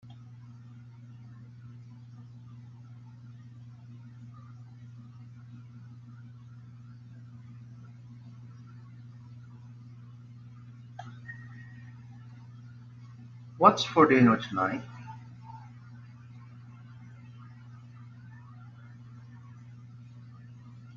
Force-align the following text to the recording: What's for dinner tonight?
What's 13.59 13.83
for 13.83 14.07
dinner 14.07 14.37
tonight? 14.37 14.81